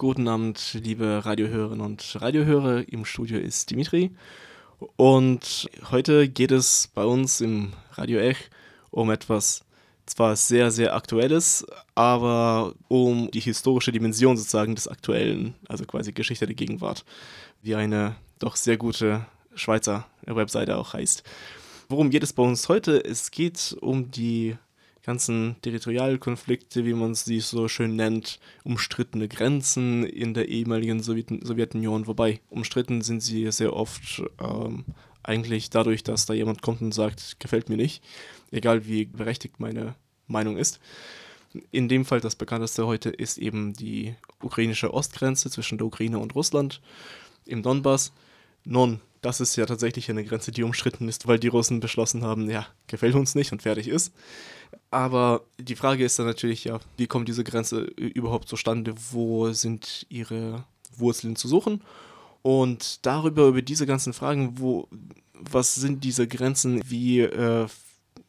[0.00, 2.88] Guten Abend, liebe Radiohörerinnen und Radiohörer.
[2.88, 4.10] Im Studio ist Dimitri.
[4.96, 8.48] Und heute geht es bei uns im Radio Ech
[8.90, 9.62] um etwas
[10.06, 16.46] zwar sehr, sehr Aktuelles, aber um die historische Dimension sozusagen des Aktuellen, also quasi Geschichte
[16.46, 17.04] der Gegenwart,
[17.60, 21.24] wie eine doch sehr gute Schweizer Webseite auch heißt.
[21.90, 23.04] Worum geht es bei uns heute?
[23.04, 24.56] Es geht um die
[25.02, 32.06] ganzen Territorialkonflikte, wie man sie so schön nennt, umstrittene Grenzen in der ehemaligen Sowjet Sowjetunion.
[32.06, 34.84] Wobei umstritten sind sie sehr oft ähm,
[35.22, 38.02] eigentlich dadurch, dass da jemand kommt und sagt, gefällt mir nicht,
[38.50, 39.94] egal wie berechtigt meine
[40.26, 40.80] Meinung ist.
[41.72, 46.34] In dem Fall das bekannteste heute ist eben die ukrainische Ostgrenze zwischen der Ukraine und
[46.34, 46.80] Russland
[47.44, 48.12] im Donbass.
[48.64, 52.48] Nun, das ist ja tatsächlich eine Grenze, die umstritten ist, weil die Russen beschlossen haben,
[52.50, 54.12] ja, gefällt uns nicht und fertig ist.
[54.90, 58.94] Aber die Frage ist dann natürlich, ja, wie kommt diese Grenze überhaupt zustande?
[59.10, 60.64] Wo sind ihre
[60.96, 61.82] Wurzeln zu suchen?
[62.42, 64.88] Und darüber, über diese ganzen Fragen, wo,
[65.34, 67.66] was sind diese Grenzen, wie, äh,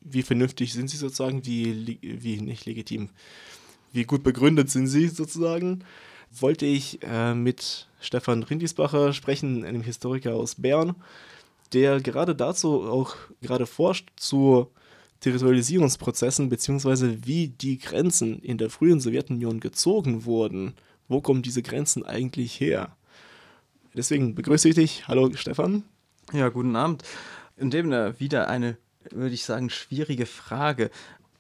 [0.02, 3.10] wie vernünftig sind sie sozusagen, wie, wie nicht legitim,
[3.94, 5.84] wie gut begründet sind sie sozusagen,
[6.40, 10.96] wollte ich äh, mit Stefan Rindisbacher sprechen, einem Historiker aus Bern,
[11.74, 14.68] der gerade dazu auch gerade forscht zu
[15.22, 20.74] Territorialisierungsprozessen beziehungsweise wie die Grenzen in der frühen Sowjetunion gezogen wurden.
[21.08, 22.96] Wo kommen diese Grenzen eigentlich her?
[23.94, 25.08] Deswegen begrüße ich dich.
[25.08, 25.84] Hallo Stefan.
[26.34, 27.04] Ja, guten Abend.
[27.58, 28.78] In dem wieder eine,
[29.12, 30.90] würde ich sagen, schwierige Frage.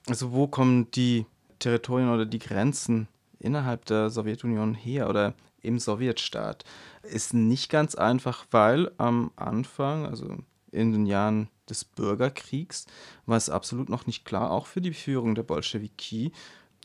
[0.07, 1.25] Also wo kommen die
[1.59, 3.07] Territorien oder die Grenzen
[3.41, 6.63] innerhalb der Sowjetunion her oder im Sowjetstaat?
[7.03, 10.38] Ist nicht ganz einfach, weil am Anfang, also
[10.72, 12.85] in den Jahren des Bürgerkriegs
[13.25, 16.31] war es absolut noch nicht klar, auch für die Führung der Bolschewiki,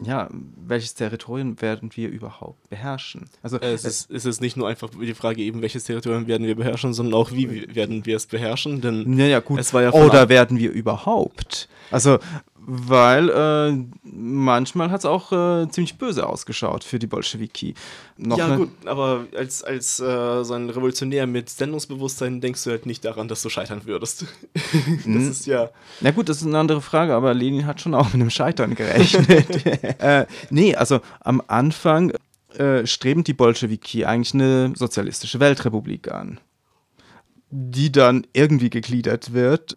[0.03, 3.31] ja, welches Territorium werden wir überhaupt beherrschen?
[3.43, 6.55] Also es ist, es ist nicht nur einfach die Frage eben, welches Territorium werden wir
[6.55, 9.59] beherrschen, sondern auch wie werden wir es beherrschen, denn ja, ja, gut.
[9.59, 11.69] es war ja oder werden wir überhaupt?
[11.91, 12.19] Also
[12.69, 17.75] weil äh, manchmal hat es auch äh, ziemlich böse ausgeschaut für die Bolschewiki.
[18.17, 22.85] Noch ja, gut, aber als, als äh, so ein Revolutionär mit Sendungsbewusstsein denkst du halt
[22.85, 24.25] nicht daran, dass du scheitern würdest.
[24.53, 25.31] das mhm.
[25.31, 25.71] ist ja.
[26.01, 28.75] Na gut, das ist eine andere Frage, aber Lenin hat schon auch mit einem Scheitern
[28.75, 29.65] gerechnet.
[30.01, 32.13] äh, nee, also am Anfang
[32.59, 36.41] äh, streben die Bolschewiki eigentlich eine sozialistische Weltrepublik an,
[37.51, 39.77] die dann irgendwie gegliedert wird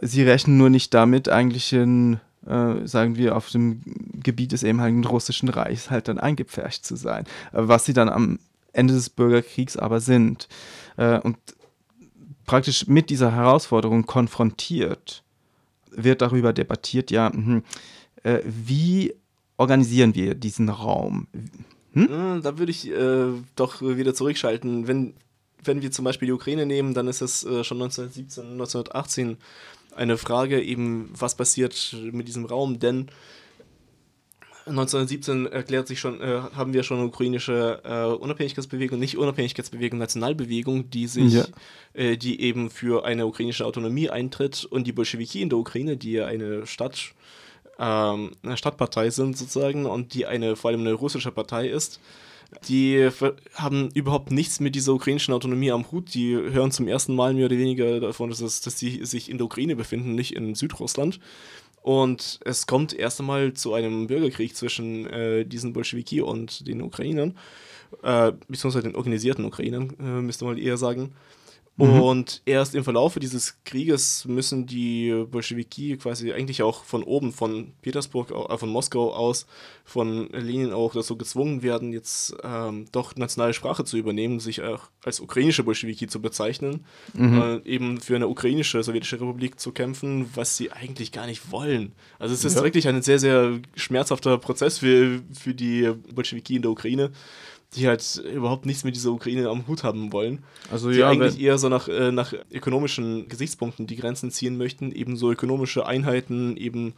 [0.00, 3.80] Sie rechnen nur nicht damit, eigentlich in, äh, sagen wir, auf dem
[4.22, 8.38] Gebiet des ehemaligen russischen Reichs halt dann eingepfercht zu sein, äh, was sie dann am
[8.72, 10.48] Ende des Bürgerkriegs aber sind.
[10.96, 11.36] Äh, und
[12.46, 15.22] praktisch mit dieser Herausforderung konfrontiert
[15.90, 17.62] wird darüber debattiert, ja, mh,
[18.22, 19.14] äh, wie
[19.56, 21.26] organisieren wir diesen Raum?
[21.92, 22.40] Hm?
[22.42, 23.26] Da würde ich äh,
[23.56, 24.86] doch wieder zurückschalten.
[24.86, 25.14] Wenn,
[25.64, 29.36] wenn wir zum Beispiel die Ukraine nehmen, dann ist es äh, schon 1917, 1918
[29.98, 33.10] eine Frage eben, was passiert mit diesem Raum, denn
[34.68, 40.90] 1917 erklärt sich schon, äh, haben wir schon eine ukrainische äh, Unabhängigkeitsbewegung, nicht Unabhängigkeitsbewegung, Nationalbewegung,
[40.90, 41.44] die sich, ja.
[41.94, 46.12] äh, die eben für eine ukrainische Autonomie eintritt und die Bolschewiki in der Ukraine, die
[46.12, 47.12] ja eine Stadt,
[47.78, 52.00] ähm, eine Stadtpartei sind sozusagen und die eine vor allem eine russische Partei ist,
[52.66, 53.10] die
[53.54, 56.14] haben überhaupt nichts mit dieser ukrainischen Autonomie am Hut.
[56.14, 59.38] Die hören zum ersten Mal mehr oder weniger davon, dass, es, dass sie sich in
[59.38, 61.20] der Ukraine befinden, nicht in Südrussland.
[61.82, 67.36] Und es kommt erst einmal zu einem Bürgerkrieg zwischen äh, diesen Bolschewiki und den Ukrainern,
[68.02, 71.14] äh, beziehungsweise den organisierten Ukrainern, äh, müsste man eher sagen.
[71.78, 72.00] Mhm.
[72.00, 77.72] Und erst im Verlaufe dieses Krieges müssen die Bolschewiki quasi eigentlich auch von oben, von
[77.82, 79.46] Petersburg, äh, von Moskau aus,
[79.84, 84.88] von Lenin auch dazu gezwungen werden, jetzt ähm, doch nationale Sprache zu übernehmen, sich auch
[85.04, 86.84] als ukrainische Bolschewiki zu bezeichnen,
[87.14, 87.40] mhm.
[87.40, 91.92] äh, eben für eine ukrainische sowjetische Republik zu kämpfen, was sie eigentlich gar nicht wollen.
[92.18, 92.64] Also es ist ja.
[92.64, 97.12] wirklich ein sehr, sehr schmerzhafter Prozess für, für die Bolschewiki in der Ukraine
[97.74, 100.42] die halt überhaupt nichts mit dieser Ukraine am Hut haben wollen.
[100.72, 104.90] Also die ja, eigentlich eher so nach, äh, nach ökonomischen Gesichtspunkten die Grenzen ziehen möchten,
[104.92, 106.94] eben so ökonomische Einheiten, eben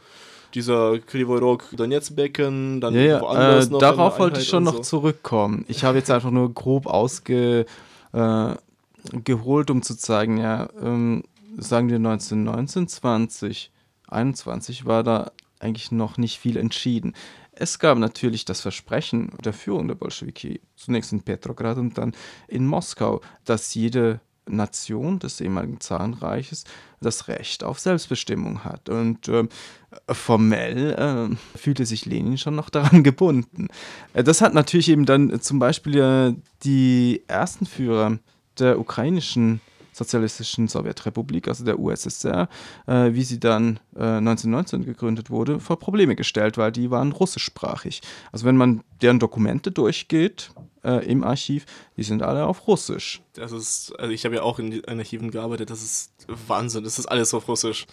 [0.53, 4.83] dieser Krivorog Donetsk-Becken, dann Ja, ja, woanders äh, noch darauf wollte ich schon und noch
[4.83, 4.99] so.
[4.99, 5.65] zurückkommen.
[5.67, 7.65] Ich habe jetzt einfach nur grob ausge
[8.13, 8.55] äh,
[9.13, 11.23] um zu zeigen, ja, ähm,
[11.57, 13.71] sagen wir 1919, 20,
[14.07, 17.13] 21 war da eigentlich noch nicht viel entschieden.
[17.61, 22.13] Es gab natürlich das Versprechen der Führung der Bolschewiki, zunächst in Petrograd und dann
[22.47, 26.63] in Moskau, dass jede Nation des ehemaligen Zarenreiches
[27.01, 28.89] das Recht auf Selbstbestimmung hat.
[28.89, 29.49] Und ähm,
[30.09, 33.67] formell äh, fühlte sich Lenin schon noch daran gebunden.
[34.13, 36.33] Äh, das hat natürlich eben dann äh, zum Beispiel äh,
[36.63, 38.17] die ersten Führer
[38.57, 39.61] der ukrainischen
[39.91, 42.47] sozialistischen Sowjetrepublik, also der USSR,
[42.87, 48.01] äh, wie sie dann äh, 1919 gegründet wurde, vor Probleme gestellt, weil die waren russischsprachig.
[48.31, 50.51] Also wenn man deren Dokumente durchgeht
[50.83, 51.65] äh, im Archiv,
[51.97, 53.21] die sind alle auf Russisch.
[53.33, 56.11] Das ist, also ich habe ja auch in Archiven gearbeitet, das ist
[56.47, 57.85] Wahnsinn, das ist alles auf Russisch.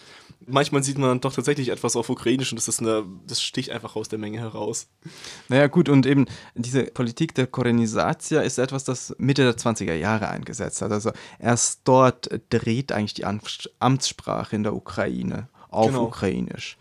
[0.47, 3.95] Manchmal sieht man doch tatsächlich etwas auf Ukrainisch und das ist eine, das sticht einfach
[3.95, 4.87] aus der Menge heraus.
[5.49, 6.25] Naja gut, und eben
[6.55, 10.91] diese Politik der Korenisatia ist etwas, das Mitte der 20er Jahre eingesetzt hat.
[10.91, 16.05] Also erst dort dreht eigentlich die Amts- Amtssprache in der Ukraine auf Genau.
[16.05, 16.77] Ukrainisch.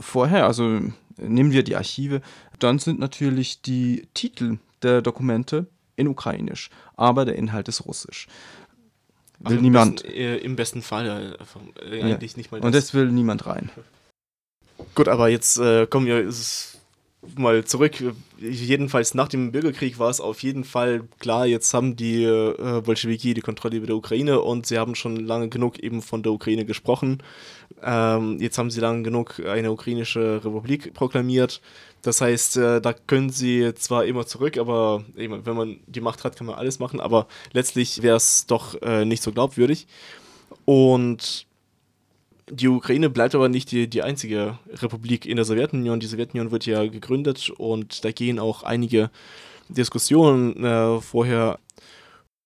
[0.00, 0.80] Vorher, also
[1.18, 2.20] nehmen wir die Archive,
[2.58, 5.66] dann sind natürlich die Titel der Dokumente
[5.96, 8.26] in Ukrainisch, aber der Inhalt ist Russisch.
[9.38, 10.02] Will Also im niemand.
[10.02, 11.36] Besten, äh, Im besten Fall
[11.80, 12.14] äh, äh, Ja.
[12.16, 12.66] eigentlich nicht mal das.
[12.66, 13.70] Und das will niemand rein.
[14.94, 16.78] Gut, aber jetzt äh, kommen wir s-
[17.36, 18.02] mal zurück.
[18.38, 23.34] Jedenfalls nach dem Bürgerkrieg war es auf jeden Fall klar, jetzt haben die äh, Bolschewiki
[23.34, 26.64] die Kontrolle über der Ukraine und sie haben schon lange genug eben von der Ukraine
[26.64, 27.22] gesprochen.
[27.82, 31.60] Ähm, jetzt haben sie lange genug eine ukrainische Republik proklamiert.
[32.02, 36.24] Das heißt, äh, da können sie zwar immer zurück, aber eben, wenn man die Macht
[36.24, 39.86] hat, kann man alles machen, aber letztlich wäre es doch äh, nicht so glaubwürdig.
[40.64, 41.46] Und
[42.52, 46.00] die Ukraine bleibt aber nicht die, die einzige Republik in der Sowjetunion.
[46.00, 49.10] Die Sowjetunion wird ja gegründet und da gehen auch einige
[49.68, 51.58] Diskussionen äh, vorher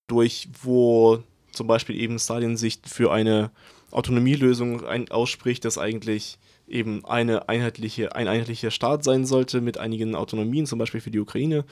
[0.07, 1.21] durch, wo
[1.51, 3.51] zum Beispiel eben Stalin sich für eine
[3.91, 6.37] Autonomielösung ein, ausspricht, dass eigentlich
[6.67, 11.19] eben eine einheitliche, ein einheitlicher Staat sein sollte mit einigen Autonomien, zum Beispiel für die
[11.19, 11.65] Ukraine.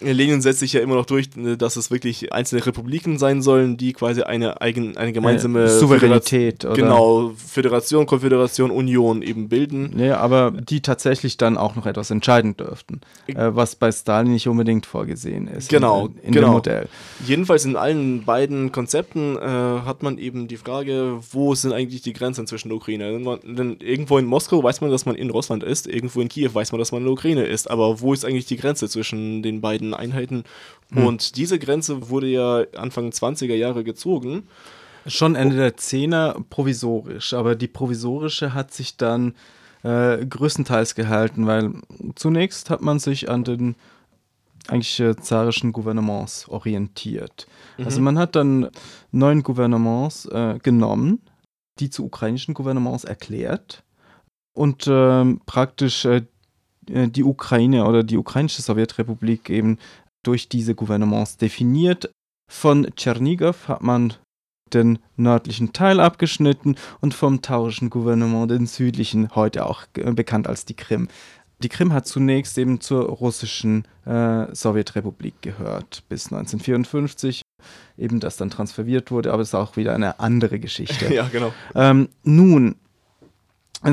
[0.00, 3.76] Lenin setzt sich ja immer noch durch, äh, dass es wirklich einzelne Republiken sein sollen,
[3.76, 6.82] die quasi eine, eigen, eine gemeinsame Äh, Souveränität, Föderation- oder?
[6.82, 9.98] Genau, Föderation, Konföderation, Union eben bilden.
[9.98, 14.48] Ja, aber die tatsächlich dann auch noch etwas entscheiden dürften, äh, was bei Stalin nicht
[14.48, 15.68] unbedingt vorgesehen ist.
[15.68, 16.48] Genau, in, in genau.
[16.48, 16.88] dem Modell.
[17.26, 22.12] Jedenfalls in allen beiden Konzepten äh, hat man eben die Frage, wo sind eigentlich die
[22.12, 23.20] Grenzen zwischen der Ukraine?
[23.44, 26.72] Denn irgendwo in Moskau weiß man, dass man in Russland ist, irgendwo in Kiew weiß
[26.72, 27.70] man, dass man in der Ukraine ist.
[27.70, 30.44] Aber wo ist eigentlich die Grenze zwischen den beiden Einheiten?
[30.94, 34.44] Und diese Grenze wurde ja Anfang 20er Jahre gezogen.
[35.06, 39.34] Schon Ende der Zehner provisorisch, aber die provisorische hat sich dann
[39.82, 41.72] äh, größtenteils gehalten, weil
[42.14, 43.74] zunächst hat man sich an den
[44.68, 47.48] eigentlich äh, zarischen Gouvernements orientiert.
[47.84, 48.70] Also man hat dann
[49.10, 51.20] neun Gouvernements äh, genommen,
[51.80, 53.82] die zu ukrainischen Gouvernements erklärt
[54.54, 56.22] und ähm, praktisch äh,
[56.90, 59.78] äh, die Ukraine oder die ukrainische Sowjetrepublik eben
[60.22, 62.10] durch diese Gouvernements definiert.
[62.50, 64.14] Von Tschernigow hat man
[64.72, 70.64] den nördlichen Teil abgeschnitten und vom taurischen Gouvernement den südlichen, heute auch äh, bekannt als
[70.64, 71.08] die Krim.
[71.62, 77.42] Die Krim hat zunächst eben zur russischen äh, Sowjetrepublik gehört bis 1954,
[77.96, 81.14] eben das dann transferiert wurde, aber es ist auch wieder eine andere Geschichte.
[81.14, 81.52] ja, genau.
[81.74, 82.76] Ähm, nun,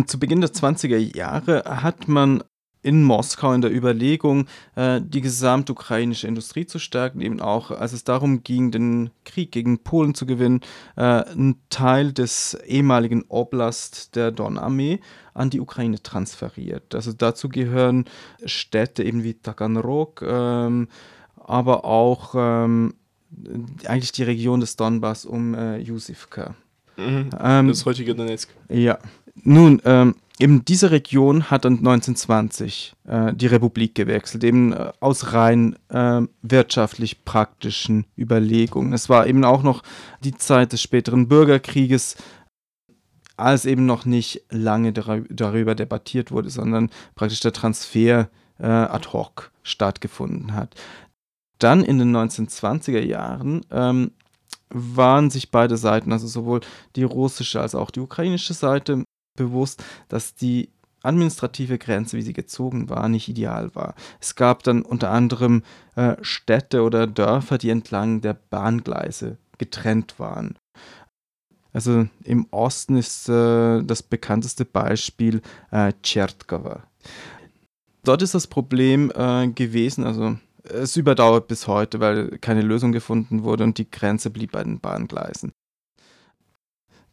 [0.05, 2.43] zu Beginn der 20er Jahre hat man
[2.81, 8.03] in Moskau in der Überlegung, äh, die gesamtukrainische Industrie zu stärken, eben auch, als es
[8.03, 10.62] darum ging, den Krieg gegen Polen zu gewinnen,
[10.96, 15.00] äh, einen Teil des ehemaligen Oblast der Donarmee
[15.34, 16.96] an die Ukraine transferiert.
[16.96, 18.05] Also dazu gehören
[18.46, 20.88] Städte eben wie Taganrog, ähm,
[21.36, 22.93] aber auch ähm,
[23.86, 26.55] eigentlich die Region des Donbass um äh, Jusivka.
[27.00, 27.29] Mhm.
[27.41, 28.50] Ähm, Das heutige Donetsk.
[28.69, 29.00] ja,
[29.43, 35.34] nun, ähm, eben diese Region hat dann 1920 äh, die Republik gewechselt, eben äh, aus
[35.34, 38.93] rein äh, wirtschaftlich praktischen Überlegungen.
[38.93, 39.84] Es war eben auch noch
[40.24, 42.15] die Zeit des späteren Bürgerkrieges,
[43.36, 48.29] als eben noch nicht lange darü- darüber debattiert wurde, sondern praktisch der Transfer
[48.60, 50.75] äh, ad hoc stattgefunden hat.
[51.60, 54.12] Dann in den 1920er Jahren ähm,
[54.69, 56.62] waren sich beide Seiten, also sowohl
[56.96, 59.03] die russische als auch die ukrainische Seite,
[59.39, 60.69] bewusst, dass die
[61.01, 63.96] administrative Grenze, wie sie gezogen war, nicht ideal war.
[64.19, 65.63] Es gab dann unter anderem
[65.96, 70.58] äh, Städte oder Dörfer, die entlang der Bahngleise getrennt waren.
[71.72, 75.41] Also im Osten ist äh, das bekannteste Beispiel
[75.72, 76.84] äh, Tschertkova.
[78.03, 83.43] Dort ist das Problem äh, gewesen, also es überdauert bis heute, weil keine Lösung gefunden
[83.43, 85.51] wurde und die Grenze blieb bei den Bahngleisen.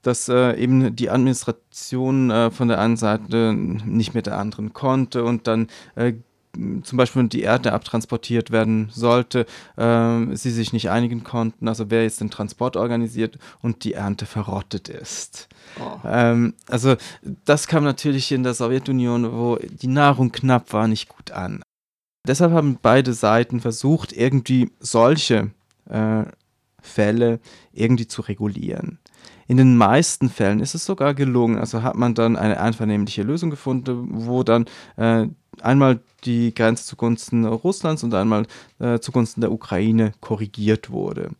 [0.06, 5.25] Dass äh, eben die Administration äh, von der einen Seite nicht mit der anderen konnte
[5.25, 6.12] und dann äh,
[6.82, 9.46] zum Beispiel die Erde abtransportiert werden sollte,
[9.76, 14.26] äh, sie sich nicht einigen konnten, also wer jetzt den Transport organisiert und die Ernte
[14.26, 15.48] verrottet ist.
[15.80, 15.98] Oh.
[16.06, 16.96] Ähm, also
[17.44, 21.62] das kam natürlich in der Sowjetunion, wo die Nahrung knapp war, nicht gut an.
[22.26, 25.50] Deshalb haben beide Seiten versucht, irgendwie solche
[25.88, 26.25] äh,
[26.87, 27.40] Fälle
[27.73, 28.99] irgendwie zu regulieren.
[29.49, 31.59] In den meisten Fällen ist es sogar gelungen.
[31.59, 34.66] Also hat man dann eine einvernehmliche Lösung gefunden, wo dann
[34.97, 35.26] äh,
[35.61, 38.47] einmal die Grenze zugunsten Russlands und einmal
[38.78, 41.31] äh, zugunsten der Ukraine korrigiert wurde.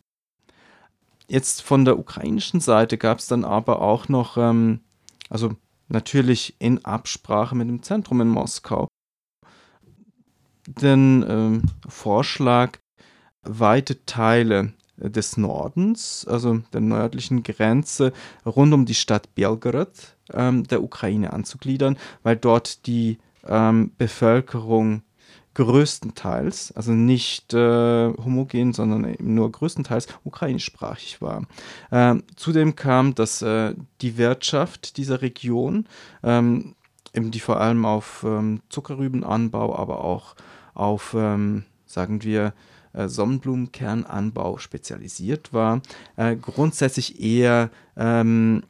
[1.27, 4.79] Jetzt von der ukrainischen Seite gab es dann aber auch noch, ähm,
[5.29, 5.55] also
[5.89, 8.87] natürlich in Absprache mit dem Zentrum in Moskau,
[10.67, 12.77] den ähm, Vorschlag,
[13.43, 18.13] weite Teile des Nordens, also der nördlichen Grenze
[18.45, 19.89] rund um die Stadt Belgorod
[20.33, 25.03] ähm, der Ukraine anzugliedern, weil dort die ähm, Bevölkerung
[25.53, 31.47] größtenteils, also nicht äh, homogen, sondern eben nur größtenteils ukrainischsprachig war.
[31.91, 35.87] Ähm, zudem kam, dass äh, die Wirtschaft dieser Region,
[36.21, 36.75] ähm,
[37.13, 40.35] eben die vor allem auf ähm, Zuckerrübenanbau, aber auch
[40.75, 42.51] auf, ähm, sagen wir, äh,
[42.93, 45.81] Sonnenblumenkernanbau spezialisiert war,
[46.15, 48.63] äh, grundsätzlich eher ähm,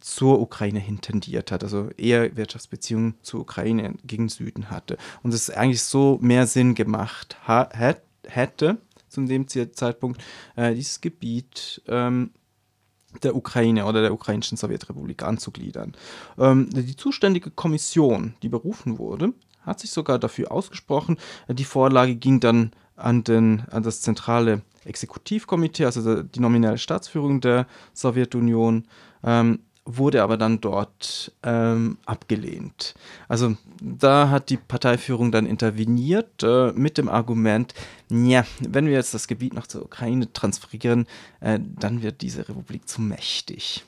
[0.00, 4.96] zur Ukraine hin tendiert hat, also eher Wirtschaftsbeziehungen zur Ukraine gegen Süden hatte.
[5.22, 8.78] Und es eigentlich so mehr Sinn gemacht hätte,
[9.08, 10.22] zu dem Zeitpunkt,
[10.56, 12.30] äh, dieses Gebiet ähm,
[13.22, 15.92] der Ukraine oder der ukrainischen Sowjetrepublik anzugliedern.
[16.38, 21.16] Ähm, die zuständige Kommission, die berufen wurde, hat sich sogar dafür ausgesprochen.
[21.48, 27.66] Die Vorlage ging dann an, den, an das zentrale Exekutivkomitee, also die nominelle Staatsführung der
[27.94, 28.86] Sowjetunion,
[29.22, 32.94] ähm, wurde aber dann dort ähm, abgelehnt.
[33.28, 37.74] Also da hat die Parteiführung dann interveniert äh, mit dem Argument,
[38.08, 41.06] ja, wenn wir jetzt das Gebiet noch zur Ukraine transferieren,
[41.40, 43.84] äh, dann wird diese Republik zu mächtig.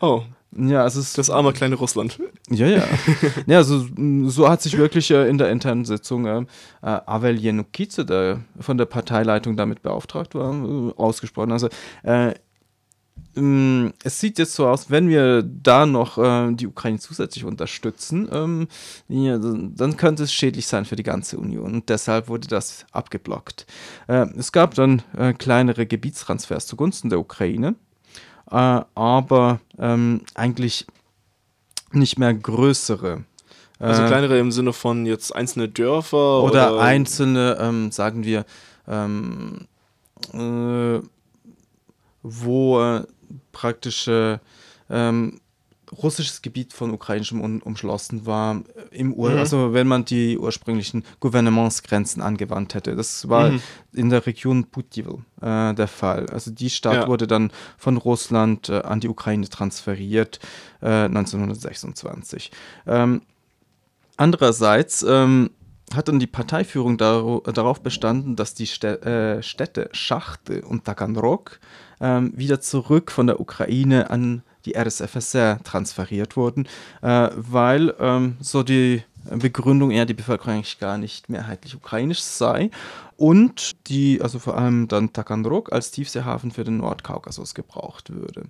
[0.00, 0.22] Oh.
[0.58, 2.18] Ja, es das arme kleine Russland.
[2.50, 2.84] Ja, ja.
[3.46, 3.86] ja, also
[4.26, 6.44] so hat sich wirklich äh, in der internen Sitzung äh, äh
[6.82, 11.52] Avel Yenukice, der von der Parteileitung damit beauftragt war, äh, ausgesprochen.
[11.52, 11.68] Also
[12.02, 12.34] äh,
[13.36, 18.28] ähm, es sieht jetzt so aus, wenn wir da noch äh, die Ukraine zusätzlich unterstützen,
[18.32, 18.68] ähm,
[19.08, 21.74] ja, dann könnte es schädlich sein für die ganze Union.
[21.74, 23.66] Und deshalb wurde das abgeblockt.
[24.08, 27.74] Äh, es gab dann äh, kleinere Gebietstransfers zugunsten der Ukraine
[28.46, 30.86] aber ähm, eigentlich
[31.92, 33.24] nicht mehr größere.
[33.78, 38.44] Also äh, kleinere im Sinne von jetzt einzelne Dörfer oder, oder einzelne, ähm, sagen wir,
[38.88, 39.66] ähm,
[40.32, 41.00] äh,
[42.22, 43.02] wo äh,
[43.52, 44.40] praktische
[44.88, 45.40] ähm,
[46.02, 49.38] russisches Gebiet von ukrainischem um, umschlossen war äh, im Ur mhm.
[49.38, 52.96] also wenn man die ursprünglichen Gouvernementsgrenzen angewandt hätte.
[52.96, 53.62] Das war mhm.
[53.92, 56.26] in der Region Putivl äh, der Fall.
[56.30, 57.08] Also die Stadt ja.
[57.08, 60.40] wurde dann von Russland äh, an die Ukraine transferiert
[60.80, 62.50] äh, 1926.
[62.86, 63.22] Ähm,
[64.16, 65.50] andererseits ähm,
[65.94, 71.60] hat dann die Parteiführung dar darauf bestanden, dass die Stä äh, Städte Schachte und Taganrog
[72.00, 76.68] ähm, wieder zurück von der Ukraine an die RSFSR transferiert wurden,
[77.02, 82.70] äh, weil ähm, so die Begründung eher die Bevölkerung eigentlich gar nicht mehrheitlich ukrainisch sei
[83.16, 88.44] und die, also vor allem dann Taganrog als Tiefseehafen für den Nordkaukasus gebraucht würde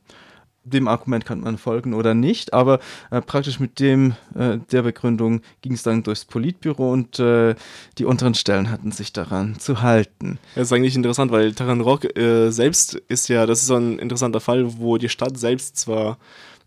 [0.66, 2.80] dem Argument kann man folgen oder nicht, aber
[3.11, 7.54] äh, praktisch mit dem äh, der Begründung ging es dann durchs Politbüro und äh,
[7.99, 10.38] die unteren Stellen hatten sich daran zu halten.
[10.54, 14.40] Das ist eigentlich interessant, weil Taranrog äh, selbst ist ja, das ist so ein interessanter
[14.40, 16.18] Fall, wo die Stadt selbst zwar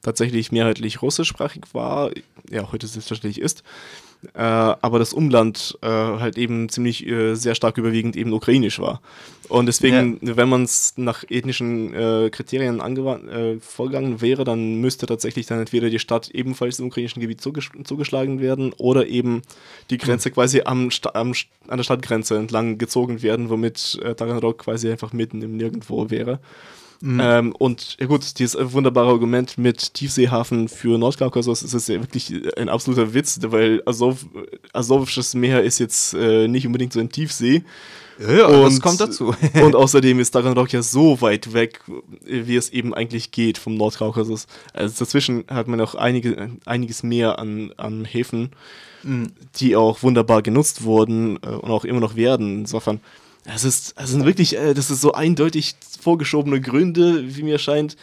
[0.01, 2.11] tatsächlich mehrheitlich russischsprachig war,
[2.49, 3.63] ja, heute selbstverständlich ist,
[4.33, 9.01] äh, aber das Umland äh, halt eben ziemlich äh, sehr stark überwiegend eben ukrainisch war.
[9.47, 10.35] Und deswegen, ja.
[10.35, 15.59] wenn man es nach ethnischen äh, Kriterien angewandt, äh, vorgegangen wäre, dann müsste tatsächlich dann
[15.59, 19.41] entweder die Stadt ebenfalls im ukrainischen Gebiet zuges zugeschlagen werden oder eben
[19.89, 20.33] die Grenze mhm.
[20.33, 21.33] quasi am, am,
[21.67, 26.39] an der Stadtgrenze entlang gezogen werden, womit äh, Taganrog quasi einfach mitten im Nirgendwo wäre.
[27.01, 32.67] Ähm, und ja gut, dieses wunderbare Argument mit Tiefseehafen für Nordkaukasus ist ja wirklich ein
[32.67, 34.25] absoluter Witz, weil Azov,
[34.73, 37.63] Asovisches Meer ist jetzt äh, nicht unbedingt so ein Tiefsee.
[38.19, 39.33] Ja, das kommt dazu.
[39.63, 41.79] und außerdem ist Taganrog ja so weit weg,
[42.25, 44.47] wie es eben eigentlich geht vom Nordkaukasus.
[44.73, 48.51] Also dazwischen hat man auch einige, einiges mehr an, an Häfen,
[49.03, 49.31] Mhm.
[49.55, 52.59] die auch wunderbar genutzt wurden äh, und auch immer noch werden.
[52.59, 52.99] Insofern,
[53.55, 57.95] es ist, es sind wirklich, äh, das ist so eindeutig vorgeschobene Gründe, wie mir scheint,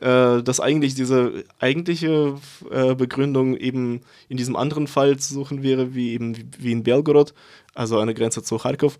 [0.00, 2.36] äh, dass eigentlich diese eigentliche
[2.70, 7.34] äh, Begründung eben in diesem anderen Fall zu suchen wäre, wie eben wie in Belgorod,
[7.74, 8.98] also an der Grenze zu Kharkov.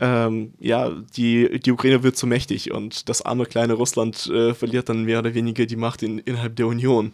[0.00, 4.88] Ähm, ja, die, die Ukraine wird zu mächtig und das arme kleine Russland äh, verliert
[4.88, 7.12] dann mehr oder weniger die Macht in, innerhalb der Union.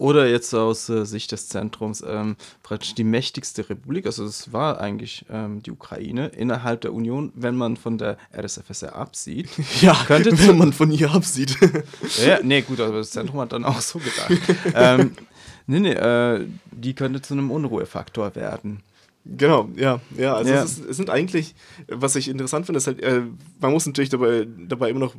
[0.00, 4.80] Oder jetzt aus äh, Sicht des Zentrums ähm, praktisch die mächtigste Republik, also das war
[4.80, 9.50] eigentlich ähm, die Ukraine innerhalb der Union, wenn man von der RSFSR absieht.
[9.82, 11.54] Ja, Könnte wenn man von ihr absieht.
[12.24, 14.30] ja, nee, gut, aber das Zentrum hat dann auch so gedacht.
[14.74, 15.12] ähm,
[15.66, 18.80] nee, nee, äh, die könnte zu einem Unruhefaktor werden.
[19.26, 20.34] Genau, ja, ja.
[20.34, 20.62] Also Ja.
[20.62, 21.54] Es, ist, es sind eigentlich,
[21.88, 23.22] was ich interessant finde, ist halt, äh,
[23.60, 25.14] man muss natürlich dabei, dabei immer noch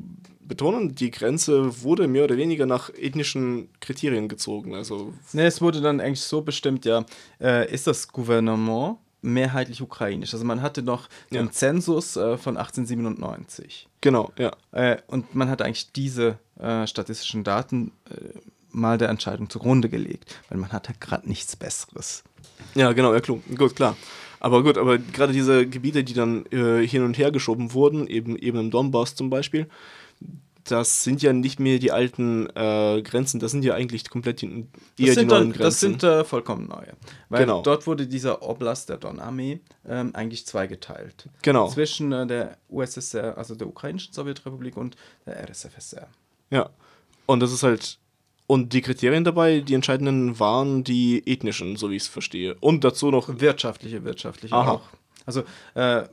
[0.47, 4.75] betonen, die Grenze wurde mehr oder weniger nach ethnischen Kriterien gezogen.
[4.75, 7.05] Also Nee, es wurde dann eigentlich so bestimmt, ja,
[7.39, 10.33] äh, ist das Gouvernement mehrheitlich ukrainisch.
[10.33, 11.41] Also man hatte noch Ja.
[11.41, 13.87] den Zensus äh, von 1897.
[14.01, 14.51] genau, ja.
[14.71, 18.37] Äh, und man hat eigentlich diese äh, statistischen Daten äh,
[18.71, 22.23] mal der Entscheidung zugrunde gelegt, weil man hatte gerade nichts Besseres.
[22.73, 23.39] Ja, genau, ja, klar.
[23.57, 23.95] gut, klar.
[24.39, 28.35] Aber gut, aber gerade diese Gebiete, die dann äh, hin und her geschoben wurden, eben,
[28.37, 29.67] eben im Donbass zum Beispiel,
[30.65, 34.47] das sind ja nicht mehr die alten äh, Grenzen, das sind ja eigentlich komplett die,
[34.47, 35.61] eher Das die sind, neuen dann, Grenzen.
[35.63, 36.93] das sind äh, vollkommen neue.
[37.29, 37.61] Weil Genau.
[37.61, 41.29] dort wurde dieser Oblast der Donarmee ähm, eigentlich zweigeteilt.
[41.41, 41.69] Genau.
[41.69, 46.07] Zwischen äh, der USSR, also der ukrainischen Sowjetrepublik und der RSFSR.
[46.49, 46.69] Ja.
[47.25, 47.97] Und das ist halt.
[48.47, 52.55] Und die Kriterien dabei, die entscheidenden waren die ethnischen, so wie ich es verstehe.
[52.59, 53.39] Und dazu noch.
[53.39, 54.71] Wirtschaftliche, wirtschaftliche Aha.
[54.71, 54.81] auch.
[55.25, 55.43] Also,
[55.75, 56.03] äh,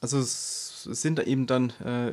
[0.00, 2.12] also es es sind da eben dann äh,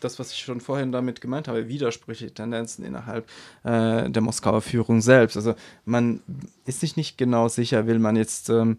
[0.00, 3.28] das, was ich schon vorhin damit gemeint habe, widersprüchliche Tendenzen innerhalb
[3.64, 5.36] äh, der Moskauer Führung selbst.
[5.36, 5.54] Also
[5.84, 6.22] man
[6.64, 8.78] ist sich nicht genau sicher, will man jetzt ähm,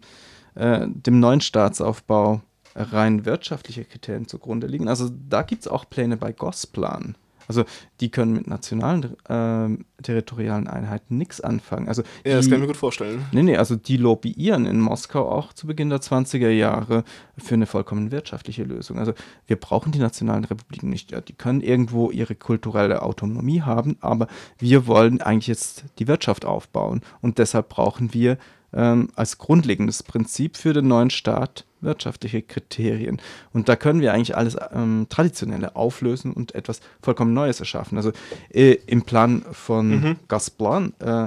[0.54, 2.42] äh, dem neuen Staatsaufbau
[2.74, 4.88] rein wirtschaftliche Kriterien zugrunde liegen.
[4.88, 7.16] Also da gibt es auch Pläne bei Gosplan.
[7.48, 7.64] Also
[8.00, 11.88] die können mit nationalen ähm, territorialen Einheiten nichts anfangen.
[11.88, 13.24] Also Ja, das die- kann ich mir gut vorstellen.
[13.32, 17.04] Nee, nee, also die lobbyieren in Moskau auch zu Beginn der 20er Jahre
[17.36, 18.98] für eine vollkommen wirtschaftliche Lösung.
[18.98, 19.12] Also
[19.46, 21.10] wir brauchen die nationalen Republiken nicht.
[21.10, 26.44] Ja, die können irgendwo ihre kulturelle Autonomie haben, aber wir wollen eigentlich jetzt die Wirtschaft
[26.44, 27.00] aufbauen.
[27.20, 28.38] Und deshalb brauchen wir
[28.72, 33.20] ähm, als grundlegendes Prinzip für den neuen Staat wirtschaftliche Kriterien.
[33.52, 37.96] Und da können wir eigentlich alles ähm, Traditionelle auflösen und etwas vollkommen Neues erschaffen.
[37.98, 38.12] Also
[38.50, 41.24] äh, im Plan von Gasplan äh,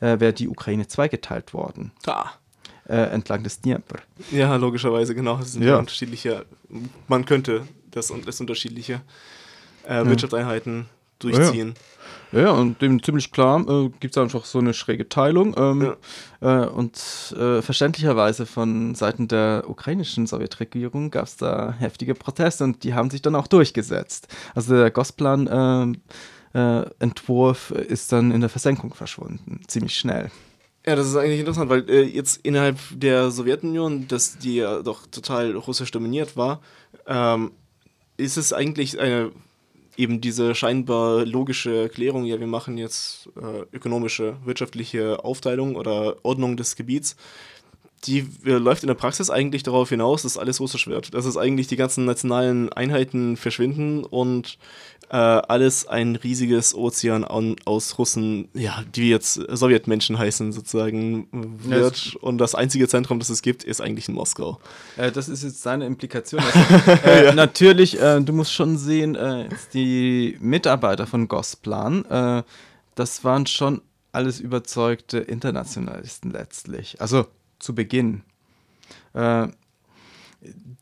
[0.00, 2.30] äh, wäre die Ukraine zweigeteilt worden, Ah.
[2.86, 4.00] entlang des Dnieper.
[4.32, 5.38] Ja, logischerweise, genau.
[5.38, 5.78] Es sind Ja.
[5.78, 6.44] unterschiedliche.
[7.08, 7.62] Man könnte
[7.92, 9.00] das, und das unterschiedliche
[9.86, 10.86] äh, Wirtschaftseinheiten
[11.20, 11.74] durchziehen.
[11.76, 12.01] Ja,
[12.32, 15.54] und dem ziemlich klar äh, gibt es einfach so eine schräge Teilung.
[15.56, 15.94] Ähm,
[16.40, 22.84] äh, und äh, verständlicherweise von Seiten der ukrainischen Sowjetregierung gab es da heftige Proteste und
[22.84, 24.28] die haben sich dann auch durchgesetzt.
[24.54, 25.46] Also der Gosplan
[26.54, 30.30] äh, äh, Entwurf ist dann in der Versenkung verschwunden, ziemlich schnell.
[30.86, 35.06] Ja, das ist eigentlich interessant, weil äh, jetzt innerhalb der Sowjetunion, das, die ja doch
[35.06, 36.60] total russisch dominiert war,
[37.06, 37.52] ähm,
[38.16, 39.30] ist es eigentlich eine
[39.96, 46.56] eben diese scheinbar logische Erklärung, ja, wir machen jetzt äh, ökonomische, wirtschaftliche Aufteilung oder Ordnung
[46.56, 47.16] des Gebiets,
[48.04, 51.14] die äh, läuft in der Praxis eigentlich darauf hinaus, dass alles russisch wird.
[51.14, 54.58] Dass es eigentlich die ganzen nationalen Einheiten verschwinden und
[55.10, 61.28] äh, alles ein riesiges Ozean an, aus Russen, ja, die jetzt Sowjetmenschen heißen, sozusagen,
[61.64, 62.16] wird.
[62.16, 64.58] und das einzige Zentrum, das es gibt, ist eigentlich in Moskau.
[64.96, 66.42] Äh, das ist jetzt seine Implikation.
[66.52, 72.44] Also, äh, Natürlich, äh, du musst schon sehen, äh, die Mitarbeiter von Gosplan,
[72.94, 77.00] das waren schon alles überzeugte Internationalisten letztlich.
[77.00, 77.26] Also
[77.62, 78.22] zu Beginn.
[79.14, 79.48] Äh,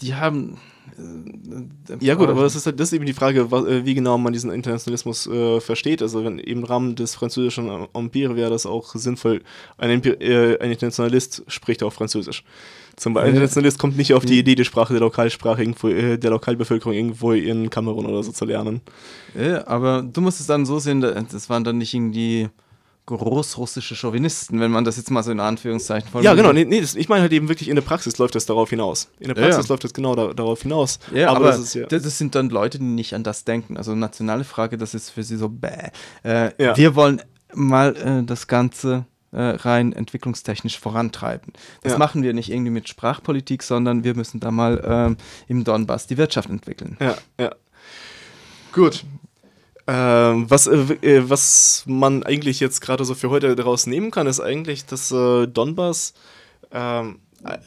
[0.00, 0.56] die haben.
[0.96, 4.16] äh, Ja gut, aber das ist, halt, das ist eben die Frage, äh, wie genau
[4.16, 6.00] man diesen Internationalismus äh, versteht.
[6.00, 9.42] Also wenn im Rahmen des französischen Empire wäre das auch sinnvoll,
[9.76, 12.42] ein, Empi- äh, ein Internationalist spricht auch Französisch.
[12.96, 13.34] Zum Beispiel, ein.
[13.36, 17.32] Internationalist kommt nicht auf die Idee, die Sprache der Lokalsprache irgendwo, äh, der Lokalbevölkerung irgendwo
[17.32, 18.80] in Kamerun oder so zu lernen.
[19.38, 22.48] Ja, aber du musst es dann so sehen, da- das waren dann nicht irgendwie
[23.18, 26.52] großrussische Chauvinisten, wenn man das jetzt mal so in Anführungszeichen Ja, genau.
[26.52, 29.08] Nee, nee, das, ich meine halt eben wirklich, in der Praxis läuft das darauf hinaus.
[29.18, 29.72] In der Praxis Ja.
[29.72, 30.98] läuft das genau da, darauf hinaus.
[31.14, 31.86] Ja, aber, das ist ja.
[31.86, 33.76] das, sind dann Leute, die nicht an das denken.
[33.76, 35.90] Also nationale Frage, das ist für sie so bäh.
[36.24, 36.76] Äh, Ja.
[36.76, 37.22] Wir wollen
[37.54, 41.52] mal äh, das Ganze äh, rein entwicklungstechnisch vorantreiben.
[41.82, 41.98] Das Ja.
[41.98, 46.18] machen wir nicht irgendwie mit Sprachpolitik, sondern wir müssen da mal ähm, im Donbass die
[46.18, 46.96] Wirtschaft entwickeln.
[47.00, 47.54] Ja, ja.
[48.72, 49.04] Gut.
[49.92, 54.28] Ähm, was, äh, äh, was man eigentlich jetzt gerade so für heute daraus nehmen kann,
[54.28, 56.14] ist eigentlich, dass äh, Donbass
[56.70, 57.58] ähm, äh,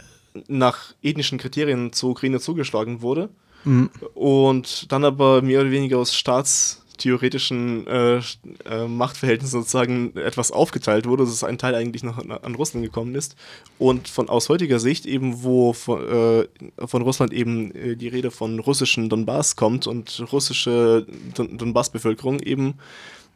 [0.47, 3.29] nach ethnischen Kriterien zur Ukraine zugeschlagen wurde
[4.13, 11.05] und dann aber mehr oder weniger aus staatstheoretischen äh, st- äh, Machtverhältnissen sozusagen etwas aufgeteilt
[11.05, 13.35] wurde, dass ein Teil eigentlich noch an, an Russland gekommen ist
[13.77, 16.47] und von aus heutiger Sicht eben, wo von, äh,
[16.87, 22.75] von Russland eben äh, die Rede von russischen Donbass kommt und russische Don Donbass-Bevölkerung eben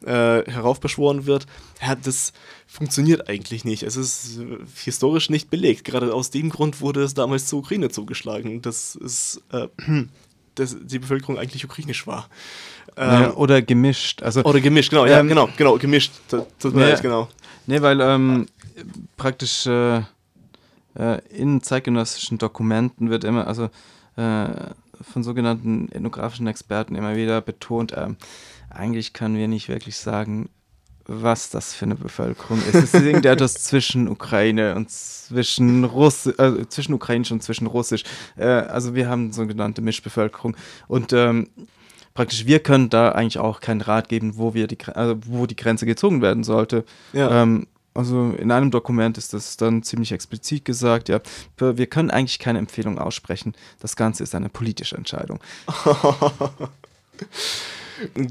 [0.04, 1.46] äh, heraufbeschworen wird,
[1.82, 2.32] ja, das
[2.68, 3.82] funktioniert eigentlich nicht.
[3.82, 5.84] Es ist äh, historisch nicht belegt.
[5.84, 9.66] Gerade aus dem Grund wurde es damals zur Ukraine zugeschlagen, dass es, äh,
[10.58, 12.28] dass die Bevölkerung eigentlich ukrainisch war.
[12.96, 14.22] Ähm, Ja, oder gemischt.
[14.22, 16.12] Also, oder gemischt, genau, ja, Ähm, genau, genau, gemischt.
[16.28, 16.88] Das, das mir Ja.
[16.88, 17.28] leid, genau.
[17.66, 18.46] Nee, weil ähm,
[19.16, 23.70] praktisch äh, äh, in zeitgenössischen Dokumenten wird immer, also
[24.16, 24.46] äh,
[25.00, 28.16] von sogenannten ethnografischen Experten immer wieder betont, ähm,
[28.70, 30.48] eigentlich können wir nicht wirklich sagen,
[31.08, 32.74] was das für eine Bevölkerung ist.
[32.74, 38.04] Es ist irgendetwas zwischen Ukraine und zwischen Russisch, äh, zwischen Ukrainisch und zwischen Russisch.
[38.36, 40.54] Äh, also wir haben sogenannte Mischbevölkerung
[40.86, 41.48] und ähm,
[42.12, 45.56] praktisch wir können da eigentlich auch keinen Rat geben, wo wir die, also wo die
[45.56, 46.84] Grenze gezogen werden sollte.
[47.14, 47.42] Ja.
[47.42, 51.20] Ähm, also in einem Dokument ist das dann ziemlich explizit gesagt, ja,
[51.56, 53.54] wir können eigentlich keine Empfehlung aussprechen.
[53.80, 55.40] Das Ganze ist eine politische Entscheidung.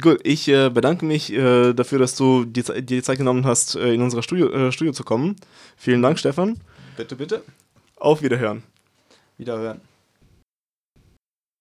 [0.02, 3.94] Gut, ich äh, bedanke mich äh, dafür, dass du dir die Zeit genommen hast, äh,
[3.94, 5.36] in unser Studio, äh, Studio zu kommen.
[5.76, 6.60] Vielen Dank, Stefan.
[6.96, 7.44] Bitte, bitte.
[7.98, 8.64] Auf Wiederhören.
[9.38, 9.82] Wiederhören.